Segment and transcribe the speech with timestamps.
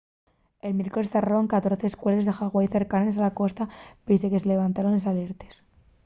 [0.61, 3.65] el miércoles zarraron 14 escueles de hawaii cercanes a la costa
[4.05, 5.53] pesie a que se llevantaran les alertes